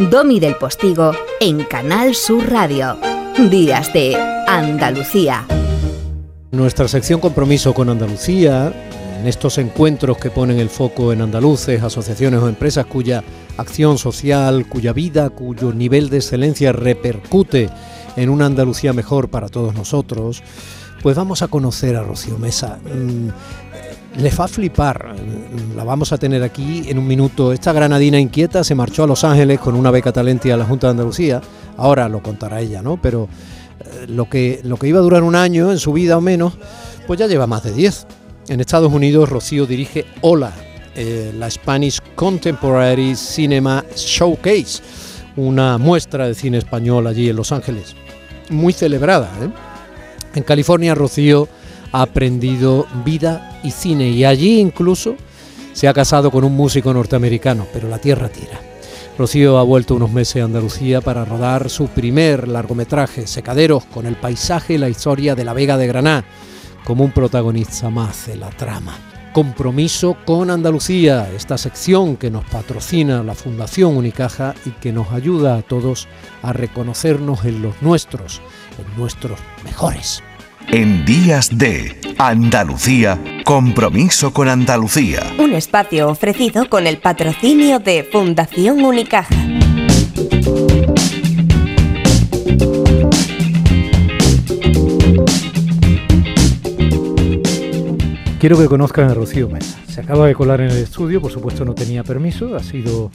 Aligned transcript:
Domi 0.00 0.40
del 0.40 0.56
Postigo 0.56 1.12
en 1.38 1.62
Canal 1.62 2.16
Sur 2.16 2.50
Radio. 2.50 2.98
Días 3.48 3.92
de 3.92 4.16
Andalucía. 4.48 5.46
Nuestra 6.50 6.88
sección 6.88 7.20
Compromiso 7.20 7.72
con 7.74 7.88
Andalucía, 7.88 8.72
en 9.20 9.28
estos 9.28 9.56
encuentros 9.58 10.18
que 10.18 10.32
ponen 10.32 10.58
el 10.58 10.68
foco 10.68 11.12
en 11.12 11.22
andaluces, 11.22 11.80
asociaciones 11.80 12.40
o 12.40 12.48
empresas 12.48 12.86
cuya 12.86 13.22
acción 13.56 13.96
social, 13.96 14.68
cuya 14.68 14.92
vida, 14.92 15.30
cuyo 15.30 15.72
nivel 15.72 16.10
de 16.10 16.16
excelencia 16.16 16.72
repercute 16.72 17.70
en 18.16 18.30
una 18.30 18.46
Andalucía 18.46 18.92
mejor 18.92 19.28
para 19.28 19.48
todos 19.48 19.74
nosotros, 19.74 20.42
pues 21.04 21.16
vamos 21.16 21.42
a 21.42 21.48
conocer 21.48 21.94
a 21.94 22.02
Rocío 22.02 22.36
Mesa. 22.36 22.80
Mm, 22.82 23.28
les 24.20 24.38
va 24.38 24.44
a 24.46 24.48
flipar, 24.48 25.14
la 25.74 25.84
vamos 25.84 26.12
a 26.12 26.18
tener 26.18 26.42
aquí 26.42 26.84
en 26.88 26.98
un 26.98 27.06
minuto. 27.06 27.52
Esta 27.52 27.72
granadina 27.72 28.18
inquieta 28.18 28.64
se 28.64 28.74
marchó 28.74 29.04
a 29.04 29.06
Los 29.06 29.24
Ángeles 29.24 29.60
con 29.60 29.74
una 29.74 29.90
beca 29.90 30.12
talentia 30.12 30.54
a 30.54 30.56
la 30.56 30.64
Junta 30.64 30.88
de 30.88 30.92
Andalucía, 30.92 31.40
ahora 31.76 32.08
lo 32.08 32.22
contará 32.22 32.60
ella, 32.60 32.82
¿no? 32.82 33.00
Pero 33.00 33.28
eh, 33.80 34.06
lo 34.08 34.28
que, 34.28 34.60
lo 34.64 34.76
que 34.76 34.88
iba 34.88 34.98
a 34.98 35.02
durar 35.02 35.22
un 35.22 35.34
año 35.34 35.70
en 35.70 35.78
su 35.78 35.92
vida 35.92 36.16
o 36.16 36.20
menos, 36.20 36.54
pues 37.06 37.18
ya 37.18 37.26
lleva 37.26 37.46
más 37.46 37.62
de 37.62 37.72
10. 37.72 38.06
En 38.48 38.60
Estados 38.60 38.92
Unidos, 38.92 39.28
Rocío 39.28 39.66
dirige 39.66 40.04
Hola, 40.20 40.52
eh, 40.94 41.32
la 41.36 41.50
Spanish 41.50 42.00
Contemporary 42.14 43.16
Cinema 43.16 43.84
Showcase, 43.96 44.82
una 45.36 45.78
muestra 45.78 46.26
de 46.26 46.34
cine 46.34 46.58
español 46.58 47.06
allí 47.06 47.28
en 47.28 47.36
Los 47.36 47.52
Ángeles, 47.52 47.94
muy 48.50 48.72
celebrada. 48.72 49.30
¿eh? 49.42 49.48
En 50.34 50.42
California, 50.42 50.94
Rocío 50.94 51.48
ha 51.92 52.02
aprendido 52.02 52.86
vida 53.04 53.60
y 53.62 53.70
cine 53.70 54.10
y 54.10 54.24
allí 54.24 54.58
incluso 54.58 55.16
se 55.74 55.88
ha 55.88 55.92
casado 55.92 56.30
con 56.30 56.44
un 56.44 56.56
músico 56.56 56.94
norteamericano, 56.94 57.66
pero 57.72 57.88
la 57.88 57.98
tierra 57.98 58.30
tira. 58.30 58.58
Rocío 59.18 59.58
ha 59.58 59.62
vuelto 59.62 59.94
unos 59.94 60.10
meses 60.10 60.40
a 60.40 60.46
Andalucía 60.46 61.00
para 61.00 61.24
rodar 61.24 61.68
su 61.68 61.88
primer 61.88 62.48
largometraje, 62.48 63.26
Secaderos, 63.26 63.84
con 63.84 64.06
el 64.06 64.16
paisaje 64.16 64.74
y 64.74 64.78
la 64.78 64.88
historia 64.88 65.34
de 65.34 65.44
la 65.44 65.52
Vega 65.52 65.76
de 65.76 65.86
Granada, 65.86 66.24
como 66.84 67.04
un 67.04 67.12
protagonista 67.12 67.90
más 67.90 68.26
de 68.26 68.36
la 68.36 68.50
trama. 68.50 68.96
Compromiso 69.32 70.16
con 70.24 70.50
Andalucía, 70.50 71.28
esta 71.34 71.58
sección 71.58 72.16
que 72.16 72.30
nos 72.30 72.44
patrocina 72.44 73.22
la 73.22 73.34
Fundación 73.34 73.96
Unicaja 73.96 74.54
y 74.64 74.70
que 74.70 74.92
nos 74.92 75.10
ayuda 75.10 75.56
a 75.56 75.62
todos 75.62 76.06
a 76.42 76.52
reconocernos 76.52 77.44
en 77.44 77.62
los 77.62 77.82
nuestros, 77.82 78.40
en 78.78 78.96
nuestros 78.96 79.38
mejores. 79.64 80.22
En 80.68 81.04
Días 81.04 81.56
de 81.56 82.00
Andalucía, 82.18 83.18
compromiso 83.44 84.32
con 84.32 84.48
Andalucía. 84.48 85.20
Un 85.38 85.52
espacio 85.52 86.08
ofrecido 86.08 86.68
con 86.68 86.86
el 86.86 86.98
patrocinio 86.98 87.78
de 87.78 88.04
Fundación 88.04 88.84
Unicaja. 88.84 89.34
Quiero 98.40 98.58
que 98.58 98.66
conozcan 98.66 99.08
a 99.10 99.14
Rocío 99.14 99.48
Mesa. 99.48 99.78
Se 99.88 100.00
acaba 100.00 100.26
de 100.26 100.34
colar 100.34 100.60
en 100.60 100.70
el 100.70 100.78
estudio, 100.78 101.22
por 101.22 101.32
supuesto 101.32 101.64
no 101.64 101.74
tenía 101.74 102.04
permiso, 102.04 102.56
ha 102.56 102.62
sido 102.62 103.10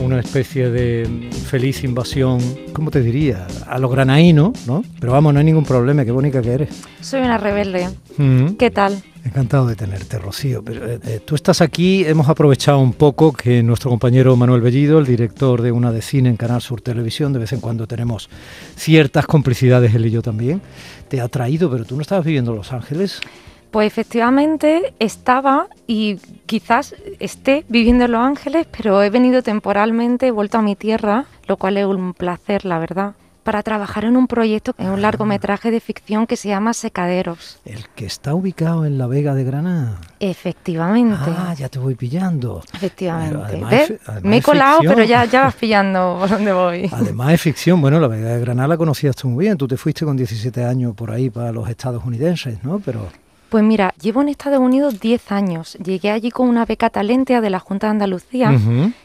una 0.00 0.20
especie 0.20 0.70
de 0.70 1.30
feliz 1.46 1.84
invasión, 1.84 2.40
¿cómo 2.72 2.90
te 2.90 3.00
diría? 3.00 3.46
A 3.66 3.78
lo 3.78 3.88
granaíno, 3.88 4.52
¿no? 4.66 4.82
Pero 5.00 5.12
vamos, 5.12 5.32
no 5.32 5.38
hay 5.38 5.44
ningún 5.44 5.64
problema, 5.64 6.04
qué 6.04 6.10
bonita 6.10 6.42
que 6.42 6.52
eres. 6.52 6.82
Soy 7.00 7.20
una 7.20 7.38
rebelde. 7.38 7.88
Mm. 8.16 8.54
¿Qué 8.54 8.70
tal? 8.70 9.02
Encantado 9.24 9.66
de 9.66 9.74
tenerte, 9.74 10.18
Rocío. 10.18 10.62
Pero, 10.62 10.86
eh, 10.86 11.00
eh, 11.06 11.20
tú 11.24 11.34
estás 11.34 11.60
aquí, 11.60 12.04
hemos 12.04 12.28
aprovechado 12.28 12.78
un 12.78 12.92
poco 12.92 13.32
que 13.32 13.62
nuestro 13.62 13.90
compañero 13.90 14.36
Manuel 14.36 14.60
Bellido, 14.60 14.98
el 14.98 15.06
director 15.06 15.62
de 15.62 15.72
una 15.72 15.92
de 15.92 16.02
cine 16.02 16.28
en 16.28 16.36
Canal 16.36 16.60
Sur 16.60 16.82
Televisión, 16.82 17.32
de 17.32 17.38
vez 17.38 17.52
en 17.52 17.60
cuando 17.60 17.86
tenemos 17.86 18.28
ciertas 18.76 19.26
complicidades, 19.26 19.94
él 19.94 20.06
y 20.06 20.10
yo 20.10 20.20
también, 20.20 20.60
te 21.08 21.20
ha 21.20 21.28
traído, 21.28 21.70
pero 21.70 21.84
tú 21.84 21.96
no 21.96 22.02
estabas 22.02 22.24
viviendo 22.24 22.50
en 22.50 22.58
Los 22.58 22.72
Ángeles. 22.72 23.20
Pues 23.74 23.88
efectivamente 23.88 24.94
estaba 25.00 25.66
y 25.88 26.18
quizás 26.46 26.94
esté 27.18 27.64
viviendo 27.68 28.04
en 28.04 28.12
Los 28.12 28.20
Ángeles, 28.20 28.68
pero 28.70 29.02
he 29.02 29.10
venido 29.10 29.42
temporalmente, 29.42 30.28
he 30.28 30.30
vuelto 30.30 30.58
a 30.58 30.62
mi 30.62 30.76
tierra, 30.76 31.24
lo 31.48 31.56
cual 31.56 31.78
es 31.78 31.84
un 31.84 32.14
placer, 32.14 32.64
la 32.66 32.78
verdad, 32.78 33.14
para 33.42 33.64
trabajar 33.64 34.04
en 34.04 34.16
un 34.16 34.28
proyecto, 34.28 34.76
en 34.78 34.90
un 34.90 35.02
largometraje 35.02 35.72
de 35.72 35.80
ficción 35.80 36.28
que 36.28 36.36
se 36.36 36.50
llama 36.50 36.72
Secaderos. 36.72 37.58
El 37.64 37.88
que 37.96 38.06
está 38.06 38.32
ubicado 38.32 38.86
en 38.86 38.96
la 38.96 39.08
Vega 39.08 39.34
de 39.34 39.42
Granada. 39.42 40.00
Efectivamente. 40.20 41.32
Ah, 41.36 41.52
ya 41.58 41.68
te 41.68 41.80
voy 41.80 41.96
pillando. 41.96 42.62
Efectivamente. 42.74 43.98
Me 44.22 44.36
he 44.36 44.42
colado, 44.42 44.82
pero 44.86 45.02
ya, 45.02 45.24
ya 45.24 45.42
vas 45.46 45.56
pillando 45.56 46.18
por 46.20 46.30
dónde 46.30 46.52
voy. 46.52 46.88
Además 46.92 47.32
es 47.32 47.40
ficción. 47.40 47.80
Bueno, 47.80 47.98
la 47.98 48.06
Vega 48.06 48.28
de 48.28 48.40
Granada 48.40 48.68
la 48.68 48.76
conocías 48.76 49.16
tú 49.16 49.30
muy 49.30 49.46
bien. 49.46 49.58
Tú 49.58 49.66
te 49.66 49.76
fuiste 49.76 50.04
con 50.04 50.16
17 50.16 50.64
años 50.64 50.94
por 50.94 51.10
ahí 51.10 51.28
para 51.28 51.50
los 51.50 51.68
Estados 51.68 52.04
Unidos, 52.04 52.46
¿no? 52.62 52.78
Pero... 52.78 53.23
Pues 53.54 53.62
mira, 53.62 53.94
llevo 54.02 54.20
en 54.20 54.30
Estados 54.30 54.58
Unidos 54.58 54.98
10 54.98 55.30
años. 55.30 55.74
Llegué 55.74 56.10
allí 56.10 56.32
con 56.32 56.48
una 56.48 56.66
beca 56.66 56.90
talentea 56.90 57.40
de 57.40 57.50
la 57.50 57.60
Junta 57.60 57.86
de 57.86 57.92
Andalucía, 57.92 58.52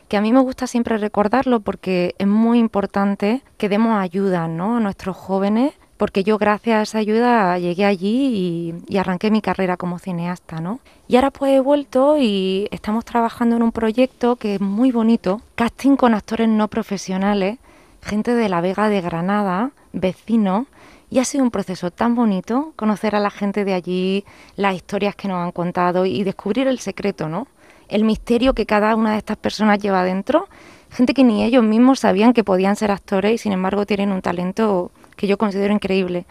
que 0.08 0.18
a 0.18 0.22
mí 0.22 0.34
me 0.34 0.40
gusta 0.40 0.66
siempre 0.66 0.98
recordarlo 0.98 1.60
porque 1.60 2.16
es 2.18 2.26
muy 2.26 2.58
importante 2.58 3.44
que 3.60 3.70
demos 3.70 4.02
ayuda 4.02 4.48
¿no? 4.48 4.78
a 4.78 4.80
nuestros 4.80 5.16
jóvenes, 5.16 5.74
porque 5.98 6.24
yo 6.24 6.40
gracias 6.40 6.80
a 6.80 6.82
esa 6.82 6.98
ayuda 6.98 7.60
llegué 7.60 7.86
allí 7.86 8.74
y, 8.88 8.98
arranqué 8.98 9.30
mi 9.30 9.44
carrera 9.44 9.78
como 9.78 10.00
cineasta. 10.00 10.60
¿no? 10.60 10.80
Y 11.08 11.18
ahora 11.18 11.30
pues 11.30 11.52
he 11.52 11.60
vuelto 11.60 12.18
y 12.18 12.68
estamos 12.72 13.06
trabajando 13.06 13.56
en 13.56 13.62
un 13.62 13.72
proyecto 13.72 14.36
que 14.36 14.56
es 14.56 14.62
muy 14.62 14.92
bonito, 14.92 15.44
casting 15.54 15.96
con 15.96 16.16
actores 16.16 16.50
no 16.50 16.70
profesionales, 16.70 17.60
gente 18.02 18.34
de 18.34 18.50
la 18.50 18.62
Vega 18.62 18.90
de 18.90 19.00
Granada, 19.02 19.70
vecinos, 19.94 20.66
y 21.10 21.20
ha 21.20 21.26
sido 21.26 21.44
un 21.44 21.52
proceso 21.52 21.92
tan 21.92 22.16
bonito 22.16 22.74
conocer 22.76 23.16
a 23.16 23.20
la 23.20 23.30
gente 23.30 23.66
de 23.66 23.74
allí, 23.74 24.26
las 24.56 24.76
historias 24.76 25.16
que 25.16 25.28
nos 25.28 25.38
han 25.38 25.52
contado 25.52 26.06
y 26.06 26.24
descubrir 26.24 26.68
el 26.68 26.80
secreto, 26.80 27.28
¿no? 27.28 27.48
El 27.88 28.04
misterio 28.04 28.54
que 28.54 28.66
cada 28.66 28.96
una 28.96 29.14
de 29.14 29.18
estas 29.18 29.38
personas 29.38 29.80
lleva 29.80 30.04
dentro. 30.04 30.48
Gente 30.92 31.14
que 31.14 31.24
ni 31.24 31.44
ellos 31.44 31.64
mismos 31.64 32.00
sabían 32.00 32.34
que 32.34 32.44
podían 32.44 32.76
ser 32.76 32.92
actores 32.92 33.34
y 33.34 33.38
sin 33.38 33.52
embargo 33.52 33.86
tienen 33.86 34.12
un 34.12 34.22
talento 34.22 34.92
que 35.16 35.28
yo 35.28 35.38
considero 35.38 35.74
increíble. 35.74 36.26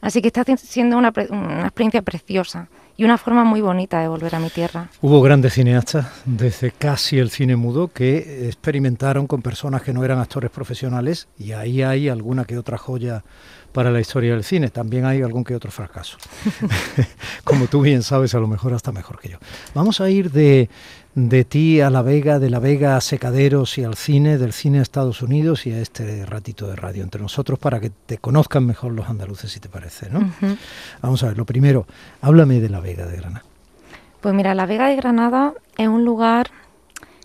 Así 0.00 0.20
que 0.20 0.28
está 0.28 0.44
siendo 0.56 0.98
una, 0.98 1.12
una 1.30 1.62
experiencia 1.62 2.02
preciosa 2.02 2.68
y 2.98 3.04
una 3.04 3.16
forma 3.16 3.44
muy 3.44 3.60
bonita 3.60 4.00
de 4.00 4.08
volver 4.08 4.34
a 4.34 4.40
mi 4.40 4.50
tierra. 4.50 4.88
Hubo 5.00 5.22
grandes 5.22 5.54
cineastas, 5.54 6.08
desde 6.24 6.72
casi 6.72 7.20
el 7.20 7.30
cine 7.30 7.54
mudo, 7.54 7.86
que 7.86 8.48
experimentaron 8.48 9.28
con 9.28 9.40
personas 9.40 9.82
que 9.82 9.92
no 9.92 10.04
eran 10.04 10.18
actores 10.18 10.50
profesionales 10.50 11.28
y 11.38 11.52
ahí 11.52 11.80
hay 11.82 12.08
alguna 12.08 12.44
que 12.44 12.58
otra 12.58 12.76
joya 12.76 13.22
para 13.70 13.92
la 13.92 14.00
historia 14.00 14.32
del 14.32 14.42
cine. 14.42 14.70
También 14.70 15.04
hay 15.04 15.22
algún 15.22 15.44
que 15.44 15.54
otro 15.54 15.70
fracaso. 15.70 16.18
Como 17.44 17.68
tú 17.68 17.82
bien 17.82 18.02
sabes, 18.02 18.34
a 18.34 18.40
lo 18.40 18.48
mejor 18.48 18.74
hasta 18.74 18.90
mejor 18.90 19.20
que 19.20 19.28
yo. 19.28 19.38
Vamos 19.74 20.00
a 20.00 20.10
ir 20.10 20.32
de, 20.32 20.68
de 21.14 21.44
ti 21.44 21.80
a 21.80 21.90
La 21.90 22.02
Vega, 22.02 22.38
de 22.38 22.50
La 22.50 22.58
Vega 22.58 22.96
a 22.96 23.00
Secaderos 23.00 23.78
y 23.78 23.84
al 23.84 23.96
cine, 23.96 24.38
del 24.38 24.52
cine 24.52 24.78
a 24.78 24.82
Estados 24.82 25.22
Unidos 25.22 25.66
y 25.66 25.72
a 25.72 25.80
este 25.80 26.24
ratito 26.26 26.68
de 26.68 26.76
radio 26.76 27.02
entre 27.02 27.20
nosotros 27.20 27.58
para 27.58 27.80
que 27.80 27.90
te 27.90 28.18
conozcan 28.18 28.66
mejor 28.66 28.92
los 28.92 29.08
andaluces, 29.08 29.50
si 29.50 29.60
te 29.60 29.68
parece. 29.68 30.10
¿no? 30.10 30.32
Vamos 31.02 31.22
a 31.22 31.28
ver, 31.28 31.36
lo 31.36 31.44
primero, 31.44 31.86
háblame 32.20 32.60
de 32.60 32.68
La 32.68 32.80
Vega 32.80 33.06
de 33.06 33.16
Granada. 33.16 33.44
Pues 34.20 34.34
mira, 34.34 34.54
La 34.54 34.66
Vega 34.66 34.88
de 34.88 34.96
Granada 34.96 35.54
es 35.76 35.88
un 35.88 36.04
lugar, 36.04 36.50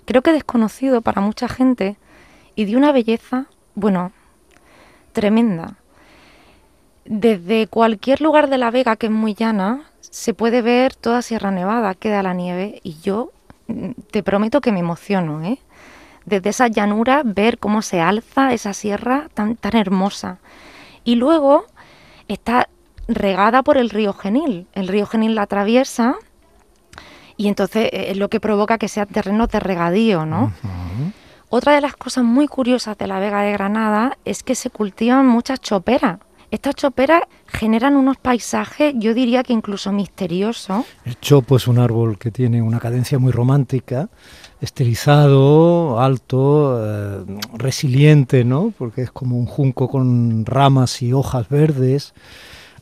creo 0.05 0.21
que 0.21 0.31
desconocido 0.31 1.01
para 1.01 1.21
mucha 1.21 1.47
gente 1.47 1.97
y 2.55 2.65
de 2.65 2.77
una 2.77 2.91
belleza, 2.91 3.47
bueno, 3.75 4.11
tremenda. 5.11 5.75
Desde 7.05 7.67
cualquier 7.67 8.21
lugar 8.21 8.49
de 8.49 8.57
La 8.57 8.71
Vega, 8.71 8.95
que 8.95 9.07
es 9.07 9.11
muy 9.11 9.33
llana, 9.33 9.83
se 9.99 10.33
puede 10.33 10.61
ver 10.61 10.95
toda 10.95 11.21
Sierra 11.21 11.51
Nevada, 11.51 11.95
queda 11.95 12.23
la 12.23 12.33
nieve 12.33 12.79
y 12.83 12.97
yo 13.01 13.32
te 14.11 14.23
prometo 14.23 14.61
que 14.61 14.71
me 14.71 14.79
emociono, 14.79 15.43
¿eh? 15.43 15.59
Desde 16.25 16.49
esa 16.49 16.67
llanura 16.67 17.21
ver 17.25 17.57
cómo 17.57 17.81
se 17.81 17.99
alza 17.99 18.53
esa 18.53 18.73
sierra 18.73 19.29
tan, 19.33 19.55
tan 19.55 19.75
hermosa. 19.75 20.39
Y 21.03 21.15
luego 21.15 21.65
está 22.27 22.69
regada 23.07 23.63
por 23.63 23.77
el 23.77 23.89
río 23.89 24.13
Genil. 24.13 24.67
El 24.73 24.87
río 24.87 25.05
Genil 25.05 25.35
la 25.35 25.43
atraviesa 25.43 26.15
y 27.37 27.47
entonces 27.47 27.89
eh, 27.91 28.11
es 28.11 28.17
lo 28.17 28.29
que 28.29 28.39
provoca 28.39 28.77
que 28.77 28.87
sea 28.87 29.05
terreno 29.05 29.47
de 29.47 29.59
regadío, 29.59 30.25
¿no? 30.25 30.53
Otra 31.49 31.73
de 31.73 31.81
las 31.81 31.95
cosas 31.95 32.23
muy 32.23 32.47
curiosas 32.47 32.97
de 32.97 33.07
la 33.07 33.19
Vega 33.19 33.41
de 33.41 33.51
Granada 33.51 34.17
es 34.25 34.43
que 34.43 34.55
se 34.55 34.69
cultivan 34.69 35.27
muchas 35.27 35.59
choperas. 35.59 36.19
Estas 36.53 36.75
choperas 36.75 37.23
generan 37.47 37.95
unos 37.95 38.17
paisajes, 38.17 38.93
yo 38.97 39.15
diría 39.15 39.41
que 39.41 39.53
incluso 39.53 39.91
misteriosos. 39.91 40.85
El 41.03 41.19
chopo 41.19 41.55
es 41.55 41.67
un 41.67 41.79
árbol 41.79 42.19
que 42.19 42.29
tiene 42.29 42.61
una 42.61 42.79
cadencia 42.79 43.17
muy 43.17 43.31
romántica, 43.31 44.09
estilizado, 44.61 45.99
alto, 45.99 46.79
eh, 46.79 47.25
resiliente, 47.55 48.43
¿no? 48.43 48.71
Porque 48.77 49.01
es 49.01 49.09
como 49.09 49.35
un 49.35 49.47
junco 49.47 49.89
con 49.89 50.45
ramas 50.45 51.01
y 51.01 51.11
hojas 51.11 51.49
verdes. 51.49 52.13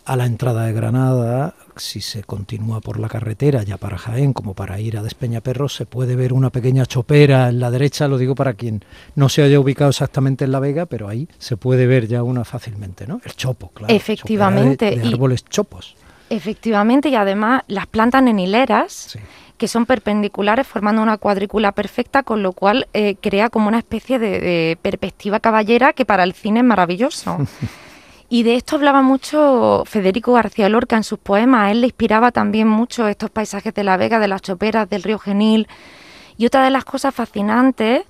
A 0.06 0.16
la 0.16 0.26
entrada 0.26 0.66
de 0.66 0.74
Granada, 0.74 1.54
si 1.76 2.02
se 2.02 2.24
continúa 2.24 2.82
por 2.82 3.00
la 3.00 3.08
carretera 3.08 3.64
ya 3.64 3.78
para 3.78 3.98
Jaén 3.98 4.34
como 4.34 4.54
para 4.54 4.80
ir 4.80 4.98
a 4.98 5.04
Despeñaperros, 5.04 5.76
se 5.76 5.86
puede 5.86 6.16
ver 6.16 6.34
una 6.34 6.50
pequeña 6.50 6.86
chopera 6.86 7.50
en 7.50 7.60
la 7.60 7.72
derecha, 7.72 8.08
lo 8.08 8.18
digo 8.18 8.36
para 8.36 8.54
quien 8.54 8.84
no 9.16 9.30
se 9.30 9.44
haya 9.44 9.60
ubicado 9.60 9.90
exactamente 9.90 10.46
en 10.46 10.52
La 10.52 10.60
Vega, 10.60 10.86
pero 10.86 11.08
ahí 11.08 11.28
se 11.38 11.58
puede 11.58 11.86
ver 11.88 12.08
ya 12.08 12.24
una 12.24 12.44
fácilmente, 12.44 13.06
¿no? 13.08 13.22
El 13.24 13.34
chopo, 13.36 13.70
claro. 13.70 13.94
Efectivamente. 13.94 14.96
De, 14.98 15.08
árboles 15.08 15.46
chopos. 15.46 15.96
Efectivamente, 16.30 17.10
y 17.10 17.16
además 17.16 17.64
las 17.68 17.88
plantan 17.88 18.28
en 18.28 18.40
hileras. 18.40 19.18
que 19.58 19.68
son 19.68 19.86
perpendiculares 19.86 20.66
formando 20.66 21.04
una 21.04 21.20
cuadrícula 21.20 21.72
perfecta, 21.72 22.24
con 22.24 22.42
lo 22.42 22.52
cual 22.52 22.88
eh, 22.94 23.16
crea 23.22 23.52
como 23.52 23.68
una 23.68 23.78
especie 23.78 24.18
de 24.18 24.76
perspectiva 24.82 25.40
caballera 25.40 25.94
que 25.94 26.04
para 26.04 26.24
el 26.24 26.34
cine 26.34 26.62
es 26.62 26.66
maravilloso. 26.66 27.38
Y 28.34 28.44
de 28.44 28.56
esto 28.56 28.78
hablaba 28.78 29.02
mucho 29.02 29.84
Federico 29.86 30.32
García 30.32 30.70
Lorca 30.70 30.96
en 30.96 31.04
sus 31.04 31.20
poemas. 31.20 31.66
A 31.66 31.72
él 31.72 31.82
le 31.82 31.88
inspiraba 31.88 32.32
también 32.32 32.66
mucho 32.66 33.10
estos 33.10 33.30
paisajes 33.30 33.74
de 33.74 33.84
la 33.84 33.98
Vega, 33.98 34.20
de 34.20 34.30
las 34.30 34.42
choperas, 34.42 34.90
del 34.90 35.04
río 35.04 35.20
Genil. 35.20 35.68
Y 36.38 36.46
otra 36.46 36.64
de 36.64 36.70
las 36.70 36.86
cosas 36.86 37.14
fascinantes 37.14 38.04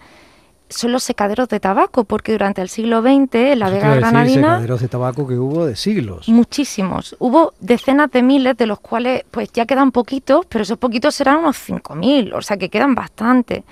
son 0.70 0.92
los 0.92 1.02
secaderos 1.02 1.50
de 1.50 1.60
tabaco, 1.60 2.04
porque 2.04 2.34
durante 2.34 2.62
el 2.62 2.70
siglo 2.70 3.02
XX 3.02 3.34
en 3.34 3.60
la 3.60 3.72
Vega 3.72 3.96
Granadina... 3.96 4.58
secaderos 4.58 4.82
de 4.82 4.88
tabaco 4.90 5.28
que 5.28 5.40
hubo 5.40 5.66
de 5.66 5.76
siglos. 5.76 6.30
Muchísimos. 6.30 7.16
Hubo 7.18 7.56
decenas 7.60 8.12
de 8.12 8.22
miles, 8.22 8.56
de 8.58 8.68
los 8.68 8.80
cuales 8.80 9.24
pues 9.32 9.52
ya 9.52 9.66
quedan 9.66 9.92
poquitos, 9.92 10.46
pero 10.46 10.62
esos 10.62 10.78
poquitos 10.78 11.16
serán 11.16 11.38
unos 11.38 11.58
5.000, 11.68 12.36
o 12.36 12.44
sea 12.44 12.58
que 12.58 12.70
quedan 12.70 12.94
bastante 12.94 13.64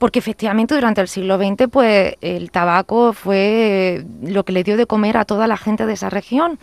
porque 0.00 0.18
efectivamente 0.18 0.74
durante 0.74 1.02
el 1.02 1.08
siglo 1.08 1.36
XX 1.36 1.68
pues 1.70 2.14
el 2.22 2.50
tabaco 2.50 3.12
fue 3.12 4.02
lo 4.22 4.46
que 4.46 4.52
le 4.52 4.64
dio 4.64 4.78
de 4.78 4.86
comer 4.86 5.18
a 5.18 5.26
toda 5.26 5.46
la 5.46 5.58
gente 5.58 5.84
de 5.84 5.92
esa 5.92 6.08
región. 6.08 6.58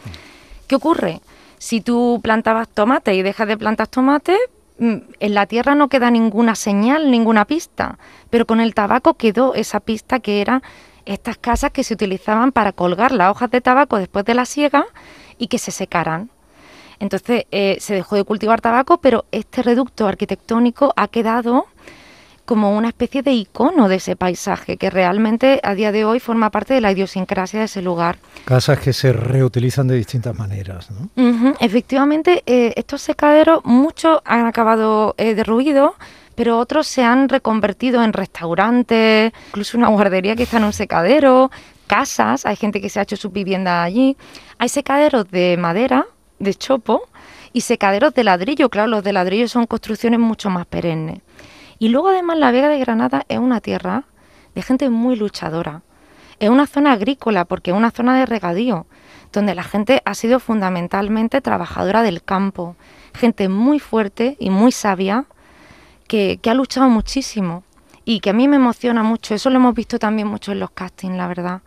¿Qué 0.66 0.74
ocurre? 0.74 1.22
Si 1.60 1.80
tú 1.80 2.20
plantabas 2.24 2.68
tomate 2.68 3.14
y 3.14 3.22
dejas 3.22 3.48
de 3.48 3.56
plantar 3.56 3.90
tomate, 3.90 4.36
mm, 4.80 4.96
en 5.20 5.34
la 5.36 5.46
tierra 5.46 5.76
no 5.76 5.88
queda 5.88 6.10
ninguna 6.10 6.56
señal, 6.56 7.12
ninguna 7.12 7.46
pista, 7.46 8.00
pero 8.32 8.48
con 8.48 8.60
el 8.60 8.74
tabaco 8.74 9.14
quedó 9.14 9.54
esa 9.54 9.82
pista 9.82 10.20
que 10.20 10.42
eran 10.42 10.64
estas 11.06 11.38
casas 11.38 11.70
que 11.70 11.84
se 11.84 11.94
utilizaban 11.94 12.52
para 12.52 12.72
colgar 12.72 13.12
las 13.12 13.30
hojas 13.30 13.52
de 13.52 13.62
tabaco 13.62 14.00
después 14.00 14.26
de 14.26 14.34
la 14.34 14.46
siega 14.46 14.84
y 15.38 15.46
que 15.46 15.60
se 15.60 15.70
secaran. 15.70 16.32
Entonces 17.00 17.46
eh, 17.52 17.78
se 17.82 17.94
dejó 17.94 18.16
de 18.16 18.24
cultivar 18.24 18.62
tabaco, 18.62 18.98
pero 18.98 19.26
este 19.32 19.62
reducto 19.62 20.08
arquitectónico 20.08 20.92
ha 20.96 21.08
quedado 21.08 21.68
como 22.48 22.76
una 22.76 22.88
especie 22.88 23.24
de 23.24 23.34
icono 23.34 23.90
de 23.90 23.98
ese 23.98 24.16
paisaje 24.16 24.78
que 24.78 24.90
realmente 24.90 25.60
a 25.64 25.76
día 25.76 25.92
de 25.92 26.06
hoy 26.06 26.22
forma 26.22 26.50
parte 26.50 26.74
de 26.74 26.80
la 26.80 26.94
idiosincrasia 26.94 27.60
de 27.60 27.66
ese 27.66 27.82
lugar. 27.82 28.20
Casas 28.46 28.80
que 28.80 28.94
se 28.94 29.12
reutilizan 29.12 29.90
de 29.90 29.98
distintas 29.98 30.34
maneras. 30.34 30.88
¿no? 30.90 31.54
Efectivamente, 31.60 32.44
eh, 32.46 32.74
estos 32.78 33.02
secaderos, 33.02 33.66
muchos 33.66 34.22
han 34.24 34.46
acabado 34.46 35.14
eh, 35.18 35.36
derruidos, 35.36 35.92
pero 36.36 36.58
otros 36.58 36.88
se 36.88 37.04
han 37.04 37.28
reconvertido 37.28 38.02
en 38.02 38.14
restaurantes, 38.14 39.34
incluso 39.50 39.78
una 39.78 39.90
guardería 39.90 40.38
que 40.38 40.44
está 40.44 40.56
en 40.58 40.64
un 40.64 40.74
secadero, 40.74 41.52
casas, 41.86 42.46
hay 42.46 42.56
gente 42.56 42.80
que 42.80 42.88
se 42.88 43.00
ha 43.00 43.04
hecho 43.04 43.18
su 43.18 43.30
vivienda 43.30 43.84
allí. 43.84 44.16
Hay 44.58 44.70
secaderos 44.70 45.30
de 45.30 45.58
madera, 45.58 46.08
de 46.40 46.54
chopo, 46.54 47.10
y 47.52 47.62
secaderos 47.62 48.14
de 48.14 48.24
ladrillo. 48.24 48.70
Claro, 48.70 48.88
los 48.88 49.04
de 49.04 49.12
ladrillo 49.12 49.50
son 49.50 49.66
construcciones 49.66 50.20
mucho 50.20 50.50
más 50.50 50.66
perennes. 50.66 51.20
Y 51.80 51.90
luego 51.90 52.10
además 52.10 52.38
la 52.38 52.52
Vega 52.52 52.70
de 52.70 52.80
Granada 52.80 53.26
es 53.30 53.38
una 53.38 53.62
tierra 53.62 54.06
de 54.56 54.62
gente 54.62 54.90
muy 54.90 55.16
luchadora. 55.16 55.84
Es 56.40 56.50
una 56.50 56.68
zona 56.68 56.94
agrícola 56.94 57.46
porque 57.46 57.72
es 57.72 57.78
una 57.78 57.92
zona 57.92 58.18
de 58.18 58.26
regadío, 58.26 58.86
donde 59.34 59.56
la 59.56 59.64
gente 59.64 60.02
ha 60.06 60.14
sido 60.14 60.40
fundamentalmente 60.40 61.42
trabajadora 61.42 62.04
del 62.04 62.24
campo. 62.24 62.76
Gente 63.14 63.50
muy 63.50 63.80
fuerte 63.80 64.38
y 64.40 64.50
muy 64.50 64.72
sabia 64.72 65.26
que, 66.08 66.40
ha 66.46 66.54
luchado 66.54 66.90
muchísimo 66.90 67.64
y 68.06 68.20
que 68.20 68.30
a 68.30 68.34
mí 68.34 68.48
me 68.48 68.56
emociona 68.56 69.04
mucho. 69.04 69.36
Eso 69.36 69.50
lo 69.50 69.58
hemos 69.58 69.76
visto 69.76 70.00
también 70.00 70.28
mucho 70.28 70.52
en 70.52 70.60
los 70.60 70.72
castings, 70.72 71.18
la 71.18 71.28
verdad. 71.28 71.62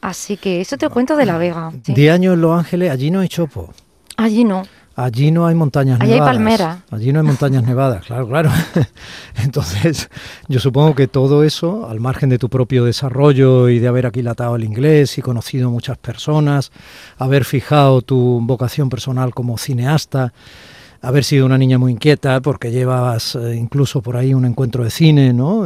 Así 0.00 0.36
que 0.36 0.60
eso 0.60 0.76
te 0.76 0.88
cuento 0.88 1.16
de 1.16 1.26
La 1.26 1.38
Vega. 1.38 1.72
De 1.72 2.10
años 2.10 2.34
en 2.34 2.40
Los 2.40 2.56
Ángeles, 2.56 2.90
allí 2.90 3.10
no 3.10 3.20
hay 3.20 3.28
chopo. 3.28 3.72
Allí 4.16 4.44
no. 4.44 4.62
Allí 4.98 5.30
no 5.30 5.46
hay 5.46 5.54
montañas 5.54 6.00
nevadas. 6.00 6.12
Allí 6.12 6.20
hay 6.20 6.34
palmeras. 6.34 6.78
Allí 6.90 7.12
no 7.12 7.20
hay 7.20 7.26
montañas 7.26 7.62
nevadas, 7.62 8.04
claro, 8.04 8.26
claro. 8.26 8.50
Entonces, 9.44 10.10
yo 10.48 10.58
supongo 10.58 10.96
que 10.96 11.06
todo 11.06 11.44
eso, 11.44 11.88
al 11.88 12.00
margen 12.00 12.30
de 12.30 12.38
tu 12.38 12.48
propio 12.48 12.84
desarrollo 12.84 13.68
y 13.68 13.78
de 13.78 13.86
haber 13.86 14.06
aquilatado 14.06 14.56
el 14.56 14.64
inglés 14.64 15.16
y 15.16 15.22
conocido 15.22 15.70
muchas 15.70 15.98
personas, 15.98 16.72
haber 17.16 17.44
fijado 17.44 18.02
tu 18.02 18.40
vocación 18.42 18.88
personal 18.88 19.32
como 19.32 19.56
cineasta, 19.56 20.32
haber 21.00 21.22
sido 21.22 21.46
una 21.46 21.58
niña 21.58 21.78
muy 21.78 21.92
inquieta 21.92 22.40
porque 22.40 22.72
llevabas 22.72 23.36
eh, 23.36 23.54
incluso 23.54 24.02
por 24.02 24.16
ahí 24.16 24.34
un 24.34 24.46
encuentro 24.46 24.82
de 24.82 24.90
cine, 24.90 25.32
¿no? 25.32 25.64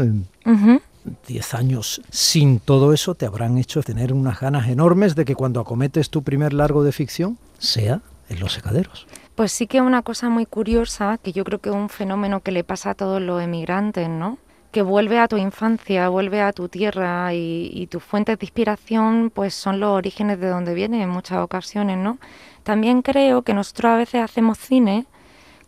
Diez 1.26 1.54
años 1.54 2.02
sin 2.10 2.60
todo 2.60 2.92
eso 2.92 3.14
te 3.14 3.24
habrán 3.24 3.56
hecho 3.56 3.82
tener 3.82 4.12
unas 4.12 4.40
ganas 4.40 4.68
enormes 4.68 5.14
de 5.14 5.24
que 5.24 5.34
cuando 5.34 5.58
acometes 5.58 6.10
tu 6.10 6.22
primer 6.22 6.52
largo 6.52 6.84
de 6.84 6.92
ficción 6.92 7.38
sea 7.58 8.02
los 8.40 8.52
secaderos. 8.52 9.06
Pues 9.34 9.52
sí 9.52 9.66
que 9.66 9.80
una 9.80 10.02
cosa 10.02 10.28
muy 10.28 10.46
curiosa, 10.46 11.18
que 11.18 11.32
yo 11.32 11.44
creo 11.44 11.58
que 11.58 11.70
es 11.70 11.74
un 11.74 11.88
fenómeno 11.88 12.40
que 12.40 12.52
le 12.52 12.64
pasa 12.64 12.90
a 12.90 12.94
todos 12.94 13.20
los 13.20 13.42
emigrantes, 13.42 14.08
¿no? 14.08 14.38
Que 14.70 14.82
vuelve 14.82 15.18
a 15.18 15.28
tu 15.28 15.36
infancia, 15.36 16.08
vuelve 16.08 16.40
a 16.42 16.52
tu 16.52 16.68
tierra 16.68 17.32
y, 17.34 17.86
tus 17.90 18.02
fuentes 18.02 18.38
de 18.38 18.46
inspiración 18.46 19.30
pues 19.34 19.54
son 19.54 19.80
los 19.80 19.90
orígenes 19.90 20.38
de 20.40 20.48
donde 20.48 20.74
viene 20.74 21.02
en 21.02 21.08
muchas 21.08 21.38
ocasiones, 21.38 21.98
¿no? 21.98 22.18
También 22.62 23.02
creo 23.02 23.42
que 23.42 23.54
nosotros 23.54 23.92
a 23.92 23.96
veces 23.96 24.22
hacemos 24.22 24.58
cine 24.58 25.06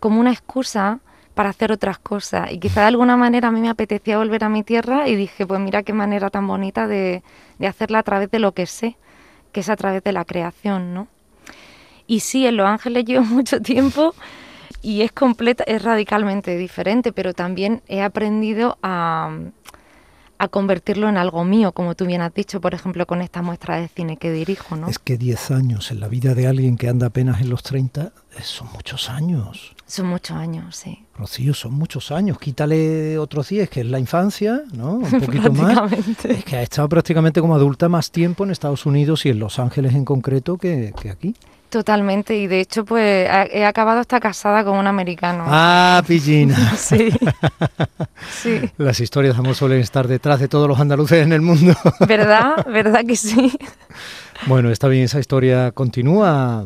como 0.00 0.20
una 0.20 0.32
excusa 0.32 1.00
para 1.34 1.50
hacer 1.50 1.72
otras 1.72 1.98
cosas. 1.98 2.52
Y 2.52 2.58
quizá 2.58 2.82
de 2.82 2.88
alguna 2.88 3.16
manera 3.16 3.48
a 3.48 3.50
mí 3.50 3.60
me 3.60 3.70
apetecía 3.70 4.18
volver 4.18 4.44
a 4.44 4.48
mi 4.48 4.62
tierra 4.62 5.08
y 5.08 5.16
dije, 5.16 5.46
pues 5.46 5.60
mira 5.60 5.82
qué 5.82 5.92
manera 5.92 6.30
tan 6.30 6.46
bonita 6.46 6.86
de, 6.86 7.22
de 7.58 7.66
hacerla 7.66 8.00
a 8.00 8.02
través 8.02 8.30
de 8.30 8.38
lo 8.38 8.52
que 8.52 8.66
sé, 8.66 8.96
que 9.52 9.60
es 9.60 9.68
a 9.68 9.76
través 9.76 10.02
de 10.04 10.12
la 10.12 10.24
creación, 10.24 10.94
¿no? 10.94 11.08
Y 12.06 12.20
sí, 12.20 12.46
en 12.46 12.56
Los 12.56 12.66
Ángeles 12.66 13.04
llevo 13.04 13.24
mucho 13.24 13.60
tiempo 13.60 14.14
y 14.82 15.02
es 15.02 15.12
completa, 15.12 15.64
es 15.66 15.82
radicalmente 15.82 16.56
diferente, 16.56 17.12
pero 17.12 17.32
también 17.32 17.82
he 17.88 18.02
aprendido 18.02 18.78
a, 18.82 19.34
a 20.38 20.48
convertirlo 20.48 21.08
en 21.08 21.16
algo 21.16 21.44
mío, 21.44 21.72
como 21.72 21.94
tú 21.94 22.06
bien 22.06 22.20
has 22.20 22.34
dicho, 22.34 22.60
por 22.60 22.74
ejemplo, 22.74 23.06
con 23.06 23.22
esta 23.22 23.40
muestra 23.40 23.76
de 23.76 23.88
cine 23.88 24.16
que 24.16 24.30
dirijo, 24.30 24.76
¿no? 24.76 24.88
Es 24.88 24.98
que 24.98 25.16
10 25.16 25.50
años 25.52 25.90
en 25.90 26.00
la 26.00 26.08
vida 26.08 26.34
de 26.34 26.46
alguien 26.46 26.76
que 26.76 26.88
anda 26.88 27.06
apenas 27.06 27.40
en 27.40 27.50
los 27.50 27.62
30 27.62 28.02
eh, 28.02 28.10
son 28.42 28.68
muchos 28.72 29.08
años. 29.08 29.74
Son 29.86 30.06
muchos 30.06 30.36
años, 30.36 30.76
sí. 30.76 31.04
Rocío, 31.16 31.54
son 31.54 31.74
muchos 31.74 32.10
años. 32.10 32.38
Quítale 32.38 33.18
otros 33.18 33.48
10, 33.48 33.70
que 33.70 33.80
es 33.80 33.86
la 33.86 33.98
infancia, 33.98 34.62
¿no? 34.74 34.94
Un 34.94 35.10
poquito 35.24 35.52
más. 35.52 35.92
Es 36.24 36.44
que 36.44 36.56
ha 36.56 36.62
estado 36.62 36.88
prácticamente 36.88 37.40
como 37.40 37.54
adulta 37.54 37.88
más 37.88 38.10
tiempo 38.10 38.44
en 38.44 38.50
Estados 38.50 38.84
Unidos 38.86 39.24
y 39.26 39.30
en 39.30 39.38
Los 39.38 39.58
Ángeles 39.58 39.94
en 39.94 40.04
concreto 40.04 40.58
que, 40.58 40.92
que 41.00 41.10
aquí. 41.10 41.34
Totalmente, 41.74 42.36
y 42.36 42.46
de 42.46 42.60
hecho, 42.60 42.84
pues 42.84 43.28
he 43.50 43.64
acabado 43.64 43.98
hasta 43.98 44.20
casada 44.20 44.62
con 44.62 44.78
un 44.78 44.86
americano. 44.86 45.42
Ah, 45.48 46.04
pillina. 46.06 46.56
sí. 46.76 47.10
sí. 48.30 48.60
Las 48.78 49.00
historias 49.00 49.34
de 49.34 49.40
amor 49.40 49.56
suelen 49.56 49.80
estar 49.80 50.06
detrás 50.06 50.38
de 50.38 50.46
todos 50.46 50.68
los 50.68 50.78
andaluces 50.78 51.26
en 51.26 51.32
el 51.32 51.40
mundo. 51.40 51.74
¿Verdad? 52.06 52.64
¿Verdad 52.68 53.00
que 53.04 53.16
sí? 53.16 53.58
Bueno, 54.46 54.70
está 54.70 54.86
bien, 54.88 55.04
esa 55.04 55.18
historia 55.18 55.72
continúa. 55.72 56.64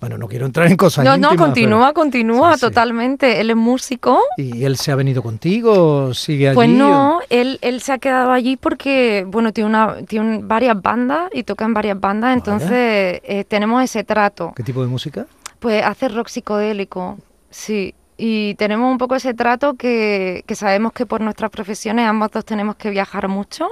Bueno, 0.00 0.16
no 0.16 0.28
quiero 0.28 0.46
entrar 0.46 0.66
en 0.66 0.78
cosas 0.78 1.04
No, 1.04 1.18
no, 1.18 1.36
continúa, 1.36 1.92
continúa 1.92 2.56
totalmente. 2.56 3.40
Él 3.40 3.50
es 3.50 3.56
músico. 3.56 4.18
¿Y 4.38 4.64
él 4.64 4.78
se 4.78 4.92
ha 4.92 4.96
venido 4.96 5.22
contigo? 5.22 6.14
¿Sigue 6.14 6.48
allí? 6.48 6.54
Pues 6.54 6.70
no, 6.70 7.20
él, 7.28 7.58
él 7.60 7.82
se 7.82 7.92
ha 7.92 7.98
quedado 7.98 8.32
allí 8.32 8.56
porque, 8.56 9.26
bueno, 9.28 9.52
tiene, 9.52 9.68
una, 9.68 9.96
tiene 10.08 10.40
varias 10.42 10.80
bandas 10.80 11.30
y 11.34 11.42
toca 11.42 11.66
en 11.66 11.74
varias 11.74 12.00
bandas, 12.00 12.34
entonces 12.34 12.70
eh, 12.72 13.44
tenemos 13.46 13.84
ese 13.84 14.02
trato. 14.02 14.54
¿Qué 14.56 14.62
tipo 14.62 14.80
de 14.80 14.88
música? 14.88 15.26
Pues 15.58 15.84
hace 15.84 16.08
rock 16.08 16.28
psicodélico, 16.28 17.18
sí. 17.50 17.94
Y 18.16 18.54
tenemos 18.54 18.90
un 18.90 18.98
poco 18.98 19.16
ese 19.16 19.34
trato 19.34 19.74
que, 19.74 20.44
que 20.46 20.54
sabemos 20.54 20.92
que 20.92 21.04
por 21.04 21.20
nuestras 21.20 21.50
profesiones 21.50 22.06
ambos 22.06 22.30
dos 22.30 22.44
tenemos 22.44 22.76
que 22.76 22.90
viajar 22.90 23.28
mucho 23.28 23.66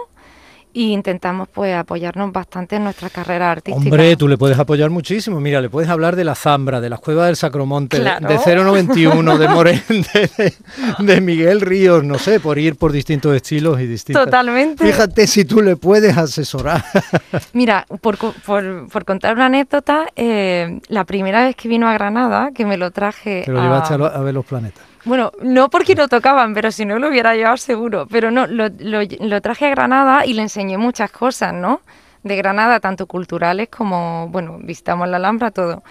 y 0.72 0.92
intentamos 0.92 1.48
pues 1.48 1.75
apoyarnos 1.75 2.32
bastante 2.32 2.76
en 2.76 2.84
nuestra 2.84 3.10
carrera 3.10 3.50
artística. 3.52 3.76
Hombre, 3.84 4.16
tú 4.16 4.28
le 4.28 4.37
puedes 4.37 4.58
apoyar 4.58 4.90
muchísimo. 4.90 5.40
Mira, 5.40 5.60
le 5.60 5.70
puedes 5.70 5.90
hablar 5.90 6.16
de 6.16 6.25
la 6.25 6.34
Zambra, 6.34 6.80
de 6.80 6.90
la 6.90 6.98
Cueva 6.98 7.26
del 7.26 7.37
Sacromonte, 7.37 7.98
de 8.00 8.38
091, 8.46 9.38
de 9.38 9.48
Morén, 9.48 9.82
de, 10.98 11.20
Miguel 11.20 11.60
Ríos, 11.60 12.04
no 12.04 12.18
sé, 12.18 12.40
por 12.40 12.58
ir 12.58 12.76
por 12.76 12.92
distintos 12.92 13.34
estilos 13.34 13.80
y 13.80 13.87
distintos. 13.87 14.25
Totalmente. 14.25 14.84
Fíjate 14.84 15.26
si 15.26 15.44
tú 15.44 15.62
le 15.62 15.76
puedes 15.76 16.16
asesorar. 16.16 16.84
Mira, 17.52 17.87
por, 18.00 18.16
por, 18.16 19.04
contar 19.04 19.34
una 19.34 19.46
anécdota, 19.46 20.06
eh, 20.16 20.80
la 20.88 21.04
primera 21.04 21.44
vez 21.44 21.56
que 21.56 21.68
vino 21.68 21.88
a 21.88 21.94
Granada, 21.94 22.50
que 22.54 22.64
me 22.64 22.76
lo 22.76 22.90
traje. 22.90 23.42
Te 23.44 23.50
lo 23.50 23.60
llevaste 23.60 23.94
a 23.94 24.20
ver 24.20 24.34
los 24.34 24.44
planetas. 24.44 24.88
Bueno, 25.08 25.32
no 25.40 25.70
porque 25.70 25.94
no 25.94 26.06
tocaban, 26.06 26.52
pero 26.52 26.70
si 26.70 26.84
no 26.84 26.98
lo 26.98 27.08
hubiera 27.08 27.34
llevado 27.34 27.56
seguro. 27.56 28.06
Pero 28.10 28.30
no, 28.30 28.46
lo, 28.46 28.68
lo, 28.78 29.40
traje 29.40 29.66
a 29.66 29.70
Granada 29.70 30.26
y 30.26 30.34
le 30.34 30.42
enseñé 30.42 30.76
muchas 30.76 31.10
cosas, 31.10 31.54
¿no? 31.54 31.80
de 32.22 32.36
Granada, 32.36 32.78
tanto 32.78 33.06
culturales 33.06 33.68
como, 33.70 34.28
bueno, 34.28 34.58
visitamos 34.60 35.08
la 35.08 35.16
Alhambra, 35.16 35.50
todo. 35.50 35.82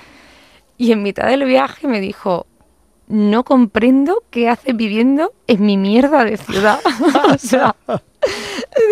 Y 0.77 0.91
en 0.91 1.01
mitad 1.01 1.25
del 1.25 1.45
viaje 1.45 1.87
me 1.87 1.99
dijo, 1.99 2.45
no 3.07 3.43
comprendo 3.43 4.23
qué 4.29 4.49
haces 4.49 4.75
viviendo 4.75 5.33
en 5.47 5.65
mi 5.65 5.77
mierda 5.77 6.23
de 6.23 6.37
ciudad. 6.37 6.79
o 7.33 7.37
sea, 7.39 7.75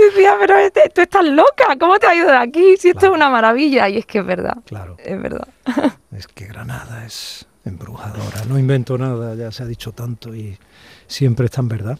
decía, 0.10 0.36
pero 0.40 0.58
este, 0.58 0.90
tú 0.94 1.02
estás 1.02 1.24
loca, 1.24 1.76
¿cómo 1.80 2.00
te 2.00 2.08
ha 2.08 2.16
ido 2.16 2.32
de 2.32 2.38
aquí? 2.38 2.78
Si 2.78 2.90
esto 2.90 3.08
es 3.08 3.12
una 3.12 3.30
maravilla. 3.30 3.88
Y 3.90 3.98
es 3.98 4.06
que 4.08 4.20
es 4.20 4.26
verdad. 4.26 4.58
Claro. 4.66 4.98
Es 4.98 5.22
verdad. 5.22 5.48
es 6.12 6.28
que 6.28 6.46
Granada 6.48 7.06
es 7.06 7.48
embrujadora. 7.66 8.46
No 8.48 8.58
invento 8.58 8.98
nada, 8.98 9.36
ya 9.36 9.52
se 9.52 9.64
ha 9.64 9.66
dicho 9.66 9.92
tanto 9.92 10.36
y 10.36 10.58
siempre 11.08 11.46
es 11.46 11.52
tan 11.52 11.68
verdad. 11.68 12.00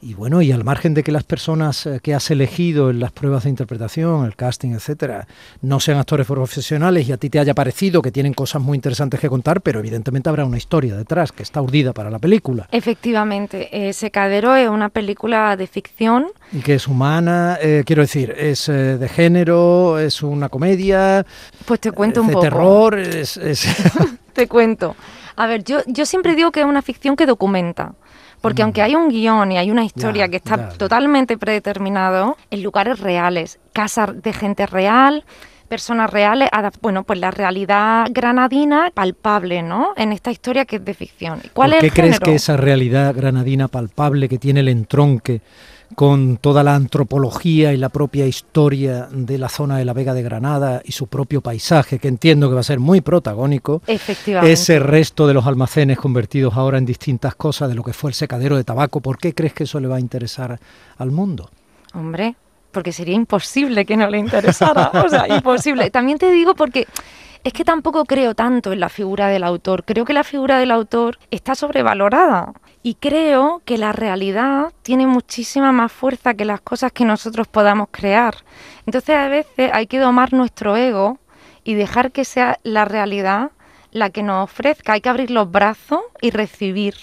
Y 0.00 0.14
bueno, 0.14 0.42
y 0.42 0.52
al 0.52 0.64
margen 0.64 0.94
de 0.94 1.02
que 1.02 1.12
las 1.12 1.24
personas 1.24 1.86
eh, 1.86 2.00
que 2.02 2.14
has 2.14 2.30
elegido 2.30 2.90
en 2.90 3.00
las 3.00 3.12
pruebas 3.12 3.44
de 3.44 3.50
interpretación, 3.50 4.24
el 4.24 4.36
casting, 4.36 4.70
etcétera, 4.70 5.26
no 5.62 5.80
sean 5.80 5.98
actores 5.98 6.26
profesionales 6.26 7.08
y 7.08 7.12
a 7.12 7.16
ti 7.16 7.30
te 7.30 7.38
haya 7.38 7.54
parecido 7.54 8.02
que 8.02 8.10
tienen 8.10 8.34
cosas 8.34 8.62
muy 8.62 8.76
interesantes 8.76 9.20
que 9.20 9.28
contar, 9.28 9.60
pero 9.60 9.80
evidentemente 9.80 10.28
habrá 10.28 10.44
una 10.44 10.56
historia 10.56 10.96
detrás 10.96 11.32
que 11.32 11.42
está 11.42 11.60
urdida 11.60 11.92
para 11.92 12.10
la 12.10 12.18
película. 12.18 12.68
Efectivamente, 12.72 13.88
eh, 13.88 13.92
Secadero 13.92 14.54
es 14.56 14.68
una 14.68 14.88
película 14.88 15.56
de 15.56 15.66
ficción. 15.66 16.26
Y 16.52 16.60
que 16.60 16.74
es 16.74 16.86
humana, 16.86 17.58
eh, 17.60 17.82
quiero 17.84 18.02
decir, 18.02 18.34
es 18.36 18.66
de 18.66 19.08
género, 19.08 19.98
es 19.98 20.22
una 20.22 20.48
comedia. 20.48 21.26
Pues 21.64 21.80
te 21.80 21.92
cuento 21.92 22.20
un 22.20 22.28
de 22.28 22.32
poco. 22.34 22.44
terror, 22.44 22.98
es. 22.98 23.36
es 23.36 23.66
te 24.36 24.46
cuento. 24.46 24.94
A 25.34 25.46
ver, 25.46 25.64
yo, 25.64 25.78
yo 25.86 26.06
siempre 26.06 26.34
digo 26.34 26.52
que 26.52 26.60
es 26.60 26.66
una 26.66 26.82
ficción 26.82 27.16
que 27.16 27.26
documenta. 27.26 27.94
Porque 28.40 28.62
aunque 28.62 28.82
hay 28.82 28.94
un 28.94 29.08
guion 29.08 29.50
y 29.50 29.58
hay 29.58 29.70
una 29.70 29.84
historia 29.84 30.28
que 30.28 30.36
está 30.36 30.68
totalmente 30.68 31.36
predeterminado, 31.36 32.36
en 32.50 32.62
lugares 32.62 33.00
reales, 33.00 33.58
casas 33.72 34.22
de 34.22 34.32
gente 34.32 34.66
real, 34.66 35.24
personas 35.68 36.10
reales, 36.10 36.48
bueno, 36.80 37.02
pues 37.02 37.18
la 37.18 37.30
realidad 37.30 38.06
granadina 38.10 38.90
palpable, 38.94 39.62
¿no? 39.62 39.94
En 39.96 40.12
esta 40.12 40.30
historia 40.30 40.64
que 40.64 40.76
es 40.76 40.84
de 40.84 40.94
ficción. 40.94 41.40
¿Cuál 41.54 41.72
¿Por 41.72 41.80
qué 41.80 41.90
crees 41.90 42.20
que 42.20 42.34
esa 42.34 42.56
realidad 42.56 43.14
granadina 43.16 43.68
palpable 43.68 44.28
que 44.28 44.38
tiene 44.38 44.60
el 44.60 44.68
entronque 44.68 45.40
con 45.94 46.36
toda 46.36 46.62
la 46.62 46.74
antropología 46.74 47.72
y 47.72 47.76
la 47.76 47.88
propia 47.88 48.26
historia 48.26 49.08
de 49.10 49.38
la 49.38 49.48
zona 49.48 49.78
de 49.78 49.84
la 49.84 49.92
Vega 49.92 50.14
de 50.14 50.22
Granada 50.22 50.82
y 50.84 50.92
su 50.92 51.06
propio 51.06 51.40
paisaje, 51.40 51.98
que 51.98 52.08
entiendo 52.08 52.48
que 52.48 52.54
va 52.54 52.60
a 52.60 52.64
ser 52.64 52.80
muy 52.80 53.00
protagónico, 53.00 53.82
ese 53.86 54.78
resto 54.78 55.26
de 55.26 55.34
los 55.34 55.46
almacenes 55.46 55.98
convertidos 55.98 56.54
ahora 56.54 56.78
en 56.78 56.84
distintas 56.84 57.34
cosas 57.34 57.68
de 57.68 57.74
lo 57.74 57.82
que 57.82 57.92
fue 57.92 58.10
el 58.10 58.14
secadero 58.14 58.56
de 58.56 58.64
tabaco, 58.64 59.00
¿por 59.00 59.18
qué 59.18 59.34
crees 59.34 59.52
que 59.52 59.64
eso 59.64 59.80
le 59.80 59.88
va 59.88 59.96
a 59.96 60.00
interesar 60.00 60.58
al 60.98 61.10
mundo? 61.10 61.50
Hombre, 61.94 62.34
porque 62.72 62.92
sería 62.92 63.14
imposible 63.14 63.86
que 63.86 63.96
no 63.96 64.08
le 64.08 64.18
interesara, 64.18 64.90
o 65.04 65.08
sea, 65.08 65.26
imposible. 65.28 65.90
También 65.90 66.18
te 66.18 66.30
digo 66.30 66.54
porque 66.54 66.86
es 67.46 67.52
que 67.52 67.64
tampoco 67.64 68.06
creo 68.06 68.34
tanto 68.34 68.72
en 68.72 68.80
la 68.80 68.88
figura 68.88 69.28
del 69.28 69.44
autor. 69.44 69.84
Creo 69.84 70.04
que 70.04 70.12
la 70.12 70.24
figura 70.24 70.58
del 70.58 70.72
autor 70.72 71.20
está 71.30 71.54
sobrevalorada. 71.54 72.52
Y 72.82 72.94
creo 72.94 73.62
que 73.64 73.78
la 73.78 73.92
realidad 73.92 74.72
tiene 74.82 75.06
muchísima 75.06 75.70
más 75.70 75.92
fuerza 75.92 76.34
que 76.34 76.44
las 76.44 76.60
cosas 76.60 76.90
que 76.90 77.04
nosotros 77.04 77.46
podamos 77.46 77.86
crear. 77.92 78.34
Entonces 78.84 79.14
a 79.14 79.28
veces 79.28 79.70
hay 79.72 79.86
que 79.86 80.00
domar 80.00 80.32
nuestro 80.32 80.76
ego 80.76 81.20
y 81.62 81.74
dejar 81.74 82.10
que 82.10 82.24
sea 82.24 82.58
la 82.64 82.84
realidad 82.84 83.52
la 83.92 84.10
que 84.10 84.24
nos 84.24 84.42
ofrezca. 84.42 84.94
Hay 84.94 85.00
que 85.00 85.08
abrir 85.08 85.30
los 85.30 85.48
brazos 85.48 86.00
y 86.20 86.32
recibir. 86.32 86.96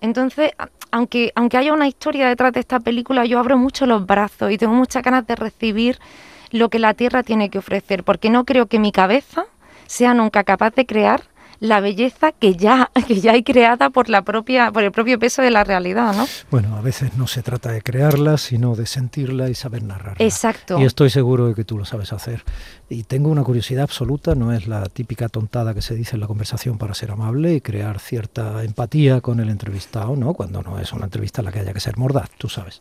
Entonces, 0.00 0.50
aunque, 0.90 1.30
aunque 1.36 1.56
haya 1.56 1.72
una 1.72 1.86
historia 1.86 2.26
detrás 2.26 2.52
de 2.52 2.58
esta 2.58 2.80
película, 2.80 3.26
yo 3.26 3.38
abro 3.38 3.56
mucho 3.56 3.86
los 3.86 4.04
brazos 4.04 4.50
y 4.50 4.58
tengo 4.58 4.74
muchas 4.74 5.04
ganas 5.04 5.24
de 5.24 5.36
recibir 5.36 6.00
lo 6.50 6.68
que 6.68 6.80
la 6.80 6.94
Tierra 6.94 7.22
tiene 7.22 7.48
que 7.48 7.58
ofrecer, 7.58 8.02
porque 8.02 8.28
no 8.28 8.44
creo 8.44 8.66
que 8.66 8.80
mi 8.80 8.90
cabeza 8.90 9.46
sea 9.88 10.14
nunca 10.14 10.44
capaz 10.44 10.74
de 10.74 10.86
crear 10.86 11.22
la 11.60 11.80
belleza 11.80 12.32
que 12.32 12.54
ya, 12.54 12.90
que 13.06 13.20
ya 13.20 13.32
hay 13.32 13.42
creada 13.42 13.90
por 13.90 14.08
la 14.08 14.22
propia, 14.22 14.70
por 14.72 14.84
el 14.84 14.92
propio 14.92 15.18
peso 15.18 15.42
de 15.42 15.50
la 15.50 15.64
realidad, 15.64 16.14
¿no? 16.14 16.26
Bueno, 16.50 16.76
a 16.76 16.80
veces 16.80 17.16
no 17.16 17.26
se 17.26 17.42
trata 17.42 17.72
de 17.72 17.82
crearla, 17.82 18.38
sino 18.38 18.76
de 18.76 18.86
sentirla 18.86 19.48
y 19.48 19.54
saber 19.54 19.82
narrarla. 19.82 20.24
Exacto. 20.24 20.78
Y 20.78 20.84
estoy 20.84 21.10
seguro 21.10 21.48
de 21.48 21.54
que 21.54 21.64
tú 21.64 21.78
lo 21.78 21.84
sabes 21.84 22.12
hacer. 22.12 22.44
Y 22.90 23.02
tengo 23.02 23.28
una 23.30 23.44
curiosidad 23.44 23.82
absoluta, 23.82 24.34
no 24.34 24.52
es 24.52 24.66
la 24.66 24.86
típica 24.88 25.28
tontada 25.28 25.74
que 25.74 25.82
se 25.82 25.94
dice 25.94 26.16
en 26.16 26.20
la 26.20 26.26
conversación 26.26 26.78
para 26.78 26.94
ser 26.94 27.10
amable 27.10 27.54
y 27.54 27.60
crear 27.60 27.98
cierta 27.98 28.64
empatía 28.64 29.20
con 29.20 29.40
el 29.40 29.50
entrevistado, 29.50 30.16
¿no? 30.16 30.34
Cuando 30.34 30.62
no 30.62 30.78
es 30.78 30.92
una 30.92 31.04
entrevista 31.04 31.42
en 31.42 31.46
la 31.46 31.52
que 31.52 31.60
haya 31.60 31.72
que 31.74 31.80
ser 31.80 31.98
mordaz, 31.98 32.30
tú 32.38 32.48
sabes. 32.48 32.80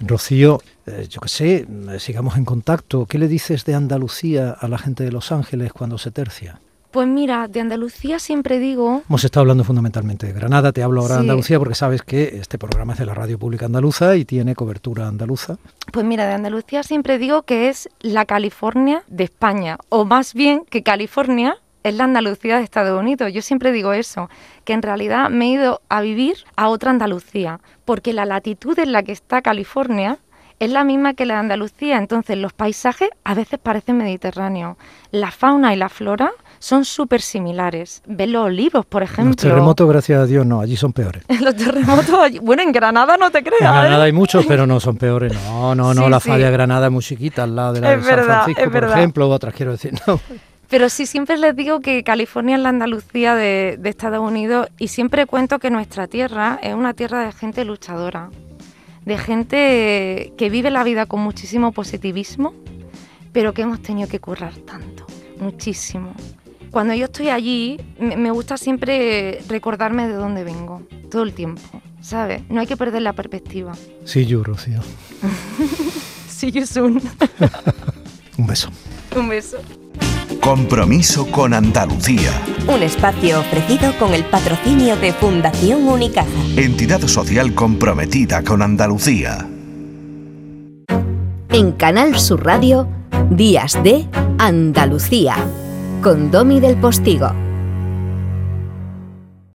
Rocío, 0.00 0.60
eh, 0.86 1.06
yo 1.08 1.20
qué 1.20 1.28
sé, 1.28 1.66
sigamos 1.98 2.36
en 2.36 2.44
contacto. 2.44 3.06
¿Qué 3.06 3.18
le 3.18 3.28
dices 3.28 3.64
de 3.64 3.74
Andalucía 3.74 4.50
a 4.50 4.68
la 4.68 4.78
gente 4.78 5.04
de 5.04 5.12
Los 5.12 5.32
Ángeles 5.32 5.72
cuando 5.72 5.96
se 5.96 6.10
tercia? 6.10 6.60
Pues 6.90 7.06
mira, 7.06 7.48
de 7.48 7.60
Andalucía 7.60 8.18
siempre 8.18 8.58
digo... 8.58 9.02
Hemos 9.08 9.22
estado 9.22 9.42
hablando 9.42 9.62
fundamentalmente 9.62 10.26
de 10.26 10.32
Granada, 10.32 10.72
te 10.72 10.82
hablo 10.82 11.02
ahora 11.02 11.16
de 11.16 11.20
Andalucía 11.20 11.58
porque 11.58 11.74
sabes 11.74 12.00
que 12.00 12.38
este 12.40 12.56
programa 12.56 12.94
es 12.94 12.98
de 12.98 13.04
la 13.04 13.12
Radio 13.12 13.38
Pública 13.38 13.66
Andaluza 13.66 14.16
y 14.16 14.24
tiene 14.24 14.54
cobertura 14.54 15.06
andaluza. 15.06 15.58
Pues 15.92 16.06
mira, 16.06 16.26
de 16.26 16.32
Andalucía 16.32 16.82
siempre 16.82 17.18
digo 17.18 17.42
que 17.42 17.68
es 17.68 17.90
la 18.00 18.24
California 18.24 19.02
de 19.06 19.24
España, 19.24 19.76
o 19.90 20.06
más 20.06 20.32
bien 20.32 20.62
que 20.70 20.82
California 20.82 21.58
es 21.82 21.94
la 21.94 22.04
Andalucía 22.04 22.56
de 22.56 22.64
Estados 22.64 22.98
Unidos. 22.98 23.34
Yo 23.34 23.42
siempre 23.42 23.70
digo 23.70 23.92
eso, 23.92 24.30
que 24.64 24.72
en 24.72 24.80
realidad 24.80 25.28
me 25.28 25.46
he 25.46 25.48
ido 25.50 25.82
a 25.90 26.00
vivir 26.00 26.38
a 26.56 26.70
otra 26.70 26.90
Andalucía, 26.90 27.60
porque 27.84 28.14
la 28.14 28.24
latitud 28.24 28.78
en 28.78 28.92
la 28.92 29.02
que 29.02 29.12
está 29.12 29.42
California 29.42 30.18
es 30.58 30.70
la 30.70 30.84
misma 30.84 31.14
que 31.14 31.26
la 31.26 31.34
de 31.34 31.40
Andalucía, 31.40 31.98
entonces 31.98 32.36
los 32.38 32.52
paisajes 32.52 33.10
a 33.24 33.34
veces 33.34 33.60
parecen 33.60 33.98
mediterráneos. 33.98 34.76
La 35.12 35.30
fauna 35.30 35.72
y 35.72 35.76
la 35.76 35.88
flora 35.88 36.32
son 36.58 36.84
súper 36.84 37.20
similares. 37.20 38.02
Ves 38.06 38.28
los 38.28 38.46
olivos, 38.46 38.86
por 38.86 39.02
ejemplo. 39.02 39.30
Los 39.30 39.36
terremotos, 39.36 39.88
gracias 39.88 40.20
a 40.20 40.26
Dios, 40.26 40.46
no, 40.46 40.60
allí 40.60 40.76
son 40.76 40.92
peores. 40.92 41.22
los 41.40 41.56
terremotos, 41.56 42.40
bueno, 42.42 42.62
en 42.62 42.72
Granada 42.72 43.16
no 43.16 43.30
te 43.30 43.42
creas. 43.42 43.60
En 43.60 43.66
Granada 43.66 44.04
¿eh? 44.04 44.06
hay 44.06 44.12
muchos, 44.12 44.44
pero 44.46 44.66
no 44.66 44.80
son 44.80 44.96
peores. 44.96 45.32
No, 45.44 45.74
no, 45.74 45.94
no, 45.94 46.08
la 46.08 46.20
falla 46.20 46.46
de 46.46 46.52
Granada 46.52 46.86
es 46.86 46.92
muy 46.92 47.02
chiquita, 47.02 47.44
al 47.44 47.56
lado 47.56 47.74
de 47.74 47.80
la 47.80 47.96
de 47.96 48.02
San 48.02 48.24
Francisco, 48.24 48.70
por 48.70 48.84
ejemplo, 48.84 49.28
otras 49.28 49.54
quiero 49.54 49.72
decir, 49.72 49.94
no. 50.06 50.20
Pero 50.68 50.90
sí, 50.90 51.06
siempre 51.06 51.38
les 51.38 51.56
digo 51.56 51.80
que 51.80 52.04
California 52.04 52.56
es 52.56 52.62
la 52.62 52.68
Andalucía 52.68 53.34
de, 53.34 53.78
de 53.78 53.88
Estados 53.88 54.20
Unidos 54.20 54.68
y 54.78 54.88
siempre 54.88 55.24
cuento 55.24 55.58
que 55.58 55.70
nuestra 55.70 56.06
tierra 56.08 56.58
es 56.62 56.74
una 56.74 56.92
tierra 56.92 57.24
de 57.24 57.32
gente 57.32 57.64
luchadora, 57.64 58.28
de 59.06 59.16
gente 59.16 60.34
que 60.36 60.50
vive 60.50 60.70
la 60.70 60.84
vida 60.84 61.06
con 61.06 61.20
muchísimo 61.20 61.72
positivismo, 61.72 62.52
pero 63.32 63.54
que 63.54 63.62
hemos 63.62 63.80
tenido 63.80 64.08
que 64.08 64.20
currar 64.20 64.54
tanto, 64.56 65.06
muchísimo. 65.40 66.12
Cuando 66.70 66.94
yo 66.94 67.06
estoy 67.06 67.30
allí, 67.30 67.80
me 67.98 68.30
gusta 68.30 68.56
siempre 68.56 69.40
recordarme 69.48 70.06
de 70.06 70.14
dónde 70.14 70.44
vengo, 70.44 70.82
todo 71.10 71.22
el 71.22 71.32
tiempo, 71.32 71.62
¿sabes? 72.00 72.42
No 72.50 72.60
hay 72.60 72.66
que 72.66 72.76
perder 72.76 73.02
la 73.02 73.14
perspectiva. 73.14 73.72
Sí, 74.04 74.26
yo, 74.26 74.44
Rocío. 74.44 74.80
See 76.28 76.52
you 76.52 76.66
soon. 76.66 77.00
Un 78.36 78.46
beso. 78.46 78.70
Un 79.16 79.28
beso. 79.28 79.58
Compromiso 80.42 81.26
con 81.30 81.54
Andalucía. 81.54 82.30
Un 82.68 82.82
espacio 82.82 83.40
ofrecido 83.40 83.92
con 83.98 84.12
el 84.12 84.24
patrocinio 84.24 84.96
de 84.96 85.12
Fundación 85.12 85.88
Unicaja. 85.88 86.28
Entidad 86.56 87.00
social 87.00 87.54
comprometida 87.54 88.42
con 88.44 88.62
Andalucía. 88.62 89.48
En 91.50 91.72
Canal 91.72 92.18
Sur 92.18 92.44
Radio, 92.44 92.86
Días 93.30 93.82
de 93.82 94.06
Andalucía 94.38 95.36
con 96.00 96.30
Domi 96.30 96.60
del 96.60 96.76
Postigo. 96.76 97.47